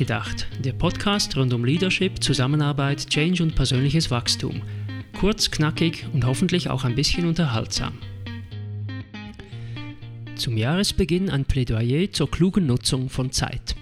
[0.00, 4.62] Nachgedacht, der Podcast rund um Leadership, Zusammenarbeit, Change und persönliches Wachstum.
[5.18, 7.98] Kurz, knackig und hoffentlich auch ein bisschen unterhaltsam.
[10.36, 13.76] Zum Jahresbeginn ein Plädoyer zur klugen Nutzung von Zeit.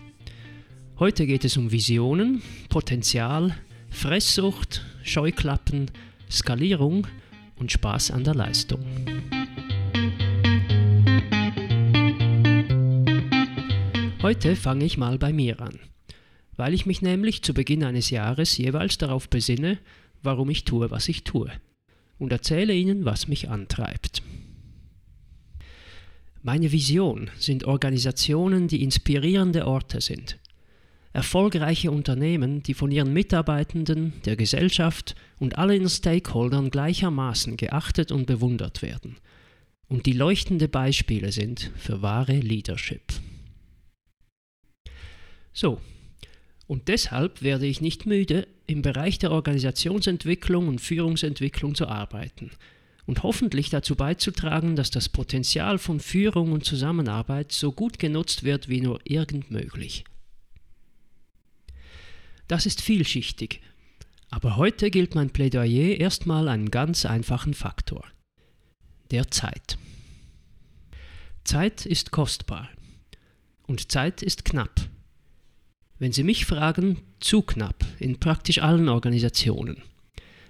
[0.99, 3.55] Heute geht es um Visionen, Potenzial,
[3.89, 5.89] Fresssucht, Scheuklappen,
[6.29, 7.07] Skalierung
[7.61, 8.85] und Spaß an der Leistung.
[14.21, 15.79] Heute fange ich mal bei mir an,
[16.59, 19.79] weil ich mich nämlich zu Beginn eines Jahres jeweils darauf besinne,
[20.23, 21.51] warum ich tue, was ich tue,
[22.19, 24.23] und erzähle Ihnen, was mich antreibt.
[26.43, 30.39] Meine Vision sind Organisationen, die inspirierende Orte sind.
[31.15, 38.83] Erfolgreiche Unternehmen, die von ihren Mitarbeitenden, der Gesellschaft und allen Stakeholdern gleichermaßen geachtet und bewundert
[38.83, 39.17] werden
[39.89, 43.13] und die leuchtende Beispiele sind für wahre Leadership.
[45.53, 45.81] So,
[46.69, 52.51] und deshalb werde ich nicht müde, im Bereich der Organisationsentwicklung und Führungsentwicklung zu arbeiten
[53.07, 58.69] und hoffentlich dazu beizutragen, dass das Potenzial von Führung und Zusammenarbeit so gut genutzt wird
[58.69, 60.05] wie nur irgend möglich.
[62.49, 63.63] Das ist vielschichtig,
[64.29, 68.05] aber heute gilt mein Plädoyer erstmal einen ganz einfachen Faktor,
[69.11, 69.79] der Zeit.
[71.45, 72.69] Zeit ist kostbar
[73.67, 74.88] und Zeit ist knapp.
[75.99, 79.83] Wenn Sie mich fragen, zu knapp in praktisch allen Organisationen.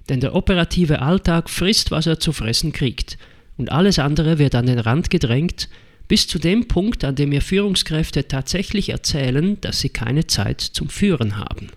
[0.08, 3.18] Denn der operative Alltag frisst, was er zu fressen kriegt,
[3.56, 5.68] und alles andere wird an den Rand gedrängt,
[6.06, 10.88] bis zu dem Punkt, an dem mir Führungskräfte tatsächlich erzählen, dass sie keine Zeit zum
[10.88, 11.68] Führen haben.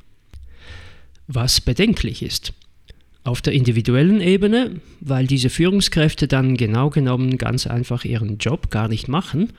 [1.27, 2.53] Was bedenklich ist.
[3.23, 8.87] Auf der individuellen Ebene, weil diese Führungskräfte dann genau genommen ganz einfach ihren Job gar
[8.87, 9.53] nicht machen,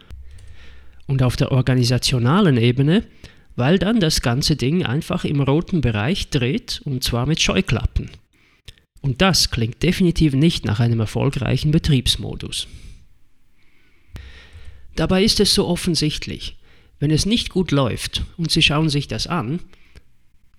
[1.06, 3.04] und auf der organisationalen Ebene,
[3.56, 8.10] weil dann das ganze Ding einfach im roten Bereich dreht und zwar mit Scheuklappen.
[9.00, 12.68] Und das klingt definitiv nicht nach einem erfolgreichen Betriebsmodus.
[14.94, 16.56] Dabei ist es so offensichtlich,
[17.00, 19.60] wenn es nicht gut läuft und Sie schauen sich das an,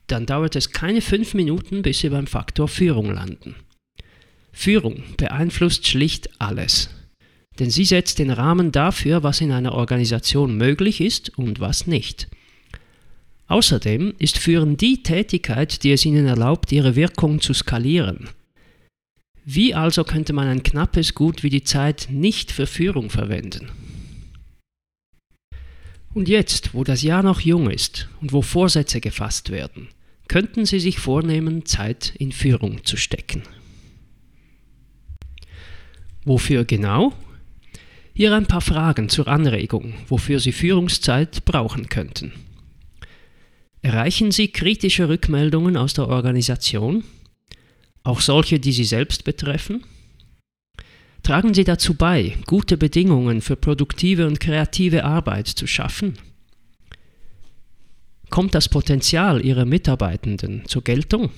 [0.07, 3.55] dann dauert es keine fünf Minuten, bis Sie beim Faktor Führung landen.
[4.53, 6.89] Führung beeinflusst schlicht alles,
[7.59, 12.27] denn sie setzt den Rahmen dafür, was in einer Organisation möglich ist und was nicht.
[13.47, 18.29] Außerdem ist Führen die Tätigkeit, die es ihnen erlaubt, ihre Wirkung zu skalieren.
[19.45, 23.69] Wie also könnte man ein knappes Gut wie die Zeit nicht für Führung verwenden?
[26.13, 29.89] Und jetzt, wo das Jahr noch jung ist und wo Vorsätze gefasst werden,
[30.27, 33.43] könnten Sie sich vornehmen, Zeit in Führung zu stecken.
[36.23, 37.13] Wofür genau?
[38.13, 42.31] Hier ein paar Fragen zur Anregung, wofür Sie Führungszeit brauchen könnten.
[43.83, 47.03] Erreichen Sie kritische Rückmeldungen aus der Organisation,
[48.03, 49.83] auch solche, die Sie selbst betreffen?
[51.21, 56.17] Tragen Sie dazu bei, gute Bedingungen für produktive und kreative Arbeit zu schaffen?
[58.29, 61.29] Kommt das Potenzial Ihrer Mitarbeitenden zur Geltung?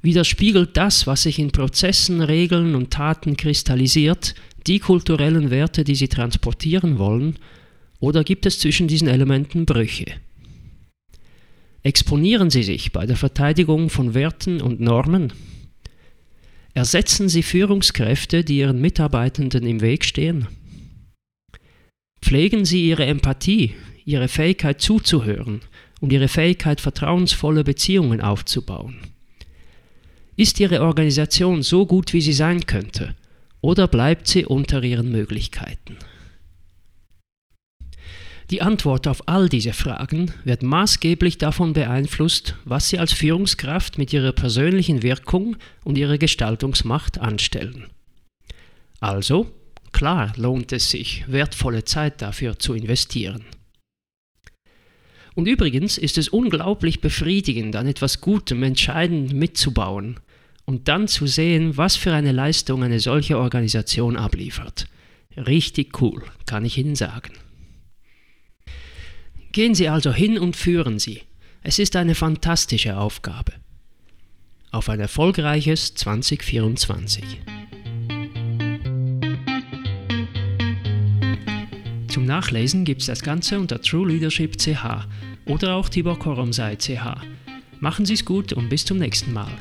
[0.00, 4.34] Widerspiegelt das, was sich in Prozessen, Regeln und Taten kristallisiert,
[4.66, 7.38] die kulturellen Werte, die Sie transportieren wollen,
[8.00, 10.06] oder gibt es zwischen diesen Elementen Brüche?
[11.84, 15.32] Exponieren Sie sich bei der Verteidigung von Werten und Normen.
[16.74, 20.46] Ersetzen Sie Führungskräfte, die Ihren Mitarbeitenden im Weg stehen.
[22.22, 25.60] Pflegen Sie Ihre Empathie, Ihre Fähigkeit zuzuhören
[26.00, 28.96] und Ihre Fähigkeit, vertrauensvolle Beziehungen aufzubauen.
[30.36, 33.16] Ist Ihre Organisation so gut, wie sie sein könnte,
[33.60, 35.98] oder bleibt sie unter ihren Möglichkeiten?
[38.52, 44.12] Die Antwort auf all diese Fragen wird maßgeblich davon beeinflusst, was Sie als Führungskraft mit
[44.12, 47.86] Ihrer persönlichen Wirkung und Ihrer Gestaltungsmacht anstellen.
[49.00, 49.50] Also,
[49.90, 53.46] klar lohnt es sich, wertvolle Zeit dafür zu investieren.
[55.34, 60.20] Und übrigens ist es unglaublich befriedigend, an etwas Gutem entscheidend mitzubauen
[60.66, 64.88] und dann zu sehen, was für eine Leistung eine solche Organisation abliefert.
[65.38, 67.32] Richtig cool, kann ich Ihnen sagen.
[69.52, 71.20] Gehen Sie also hin und führen Sie.
[71.62, 73.52] Es ist eine fantastische Aufgabe.
[74.70, 77.22] Auf ein erfolgreiches 2024.
[82.08, 85.06] Zum Nachlesen gibt es das Ganze unter True Leadership CH
[85.44, 86.18] oder auch Tibor.
[87.78, 89.52] Machen Sie es gut und bis zum nächsten Mal.